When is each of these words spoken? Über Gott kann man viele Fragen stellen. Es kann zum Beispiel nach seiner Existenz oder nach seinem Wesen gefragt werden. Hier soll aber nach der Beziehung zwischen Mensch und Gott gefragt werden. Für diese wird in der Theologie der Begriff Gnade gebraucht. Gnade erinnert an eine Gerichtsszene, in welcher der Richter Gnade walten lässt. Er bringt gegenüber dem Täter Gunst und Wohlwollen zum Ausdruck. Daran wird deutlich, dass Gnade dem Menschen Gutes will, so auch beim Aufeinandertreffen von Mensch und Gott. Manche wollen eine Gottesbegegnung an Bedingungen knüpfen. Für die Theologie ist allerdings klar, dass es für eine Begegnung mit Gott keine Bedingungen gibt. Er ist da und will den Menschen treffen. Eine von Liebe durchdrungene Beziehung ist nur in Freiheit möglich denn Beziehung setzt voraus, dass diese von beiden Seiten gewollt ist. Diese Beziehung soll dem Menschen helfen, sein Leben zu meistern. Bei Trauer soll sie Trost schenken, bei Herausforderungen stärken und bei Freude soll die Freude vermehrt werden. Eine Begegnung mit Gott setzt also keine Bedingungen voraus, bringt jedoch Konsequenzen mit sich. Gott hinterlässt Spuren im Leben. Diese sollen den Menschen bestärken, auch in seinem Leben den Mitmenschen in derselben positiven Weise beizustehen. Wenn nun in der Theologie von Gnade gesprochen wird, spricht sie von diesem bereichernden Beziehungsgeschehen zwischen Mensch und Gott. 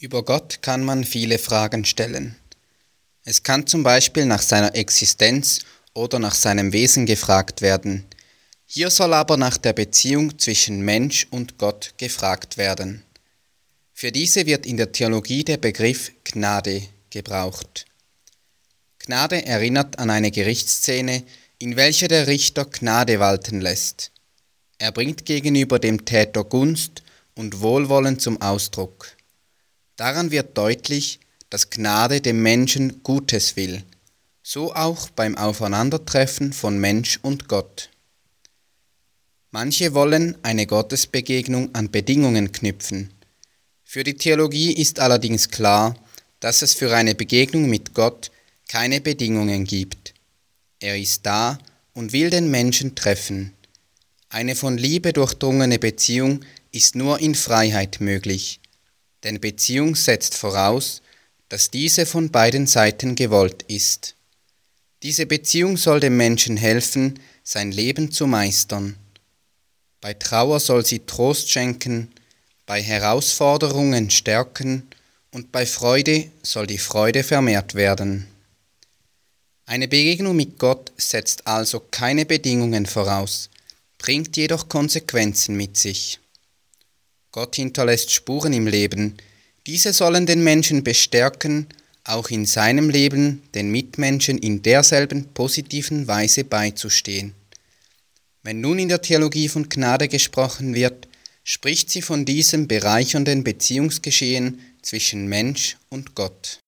Über 0.00 0.24
Gott 0.24 0.62
kann 0.62 0.82
man 0.82 1.04
viele 1.04 1.38
Fragen 1.38 1.84
stellen. 1.84 2.34
Es 3.22 3.42
kann 3.42 3.66
zum 3.66 3.82
Beispiel 3.82 4.24
nach 4.24 4.40
seiner 4.40 4.74
Existenz 4.74 5.58
oder 5.92 6.18
nach 6.18 6.34
seinem 6.34 6.72
Wesen 6.72 7.04
gefragt 7.04 7.60
werden. 7.60 8.06
Hier 8.64 8.88
soll 8.88 9.12
aber 9.12 9.36
nach 9.36 9.58
der 9.58 9.74
Beziehung 9.74 10.38
zwischen 10.38 10.80
Mensch 10.80 11.26
und 11.30 11.58
Gott 11.58 11.92
gefragt 11.98 12.56
werden. 12.56 13.02
Für 13.92 14.10
diese 14.10 14.46
wird 14.46 14.64
in 14.64 14.78
der 14.78 14.90
Theologie 14.90 15.44
der 15.44 15.58
Begriff 15.58 16.12
Gnade 16.24 16.80
gebraucht. 17.10 17.84
Gnade 19.00 19.44
erinnert 19.44 19.98
an 19.98 20.08
eine 20.08 20.30
Gerichtsszene, 20.30 21.24
in 21.58 21.76
welcher 21.76 22.08
der 22.08 22.26
Richter 22.26 22.64
Gnade 22.64 23.20
walten 23.20 23.60
lässt. 23.60 24.12
Er 24.78 24.92
bringt 24.92 25.26
gegenüber 25.26 25.78
dem 25.78 26.06
Täter 26.06 26.44
Gunst 26.44 27.02
und 27.34 27.60
Wohlwollen 27.60 28.18
zum 28.18 28.40
Ausdruck. 28.40 29.19
Daran 30.00 30.30
wird 30.30 30.56
deutlich, 30.56 31.20
dass 31.50 31.68
Gnade 31.68 32.22
dem 32.22 32.40
Menschen 32.40 33.02
Gutes 33.02 33.56
will, 33.56 33.82
so 34.42 34.74
auch 34.74 35.10
beim 35.10 35.36
Aufeinandertreffen 35.36 36.54
von 36.54 36.78
Mensch 36.78 37.18
und 37.20 37.48
Gott. 37.48 37.90
Manche 39.50 39.92
wollen 39.92 40.38
eine 40.42 40.66
Gottesbegegnung 40.66 41.74
an 41.74 41.90
Bedingungen 41.90 42.50
knüpfen. 42.50 43.12
Für 43.84 44.02
die 44.02 44.14
Theologie 44.14 44.72
ist 44.72 45.00
allerdings 45.00 45.50
klar, 45.50 45.94
dass 46.40 46.62
es 46.62 46.72
für 46.72 46.96
eine 46.96 47.14
Begegnung 47.14 47.68
mit 47.68 47.92
Gott 47.92 48.30
keine 48.68 49.02
Bedingungen 49.02 49.66
gibt. 49.66 50.14
Er 50.78 50.98
ist 50.98 51.26
da 51.26 51.58
und 51.92 52.14
will 52.14 52.30
den 52.30 52.50
Menschen 52.50 52.94
treffen. 52.94 53.52
Eine 54.30 54.56
von 54.56 54.78
Liebe 54.78 55.12
durchdrungene 55.12 55.78
Beziehung 55.78 56.40
ist 56.72 56.94
nur 56.94 57.20
in 57.20 57.34
Freiheit 57.34 58.00
möglich 58.00 58.59
denn 59.24 59.40
Beziehung 59.40 59.96
setzt 59.96 60.34
voraus, 60.34 61.02
dass 61.48 61.70
diese 61.70 62.06
von 62.06 62.30
beiden 62.30 62.66
Seiten 62.66 63.14
gewollt 63.14 63.64
ist. 63.64 64.14
Diese 65.02 65.26
Beziehung 65.26 65.76
soll 65.76 66.00
dem 66.00 66.16
Menschen 66.16 66.56
helfen, 66.56 67.18
sein 67.42 67.72
Leben 67.72 68.12
zu 68.12 68.26
meistern. 68.26 68.96
Bei 70.00 70.14
Trauer 70.14 70.60
soll 70.60 70.86
sie 70.86 71.00
Trost 71.00 71.50
schenken, 71.50 72.12
bei 72.66 72.82
Herausforderungen 72.82 74.10
stärken 74.10 74.88
und 75.32 75.52
bei 75.52 75.66
Freude 75.66 76.30
soll 76.42 76.66
die 76.66 76.78
Freude 76.78 77.24
vermehrt 77.24 77.74
werden. 77.74 78.26
Eine 79.66 79.88
Begegnung 79.88 80.36
mit 80.36 80.58
Gott 80.58 80.92
setzt 80.96 81.46
also 81.46 81.80
keine 81.90 82.26
Bedingungen 82.26 82.86
voraus, 82.86 83.50
bringt 83.98 84.36
jedoch 84.36 84.68
Konsequenzen 84.68 85.56
mit 85.56 85.76
sich. 85.76 86.18
Gott 87.32 87.56
hinterlässt 87.56 88.10
Spuren 88.10 88.52
im 88.52 88.66
Leben. 88.66 89.16
Diese 89.66 89.92
sollen 89.92 90.26
den 90.26 90.42
Menschen 90.42 90.82
bestärken, 90.82 91.66
auch 92.04 92.28
in 92.30 92.44
seinem 92.44 92.90
Leben 92.90 93.42
den 93.54 93.70
Mitmenschen 93.70 94.38
in 94.38 94.62
derselben 94.62 95.26
positiven 95.32 96.08
Weise 96.08 96.44
beizustehen. 96.44 97.34
Wenn 98.42 98.60
nun 98.60 98.78
in 98.78 98.88
der 98.88 99.02
Theologie 99.02 99.48
von 99.48 99.68
Gnade 99.68 100.08
gesprochen 100.08 100.74
wird, 100.74 101.06
spricht 101.44 101.90
sie 101.90 102.02
von 102.02 102.24
diesem 102.24 102.66
bereichernden 102.66 103.44
Beziehungsgeschehen 103.44 104.60
zwischen 104.82 105.28
Mensch 105.28 105.76
und 105.88 106.14
Gott. 106.14 106.60